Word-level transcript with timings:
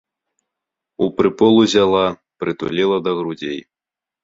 У 1.07 1.09
прыпол 1.19 1.53
узяла, 1.65 2.03
прытуліла 2.41 2.97
да 3.11 3.17
грудзей. 3.21 3.59